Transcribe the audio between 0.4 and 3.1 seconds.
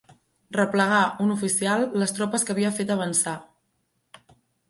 Replegar, un oficial, les tropes que havia fet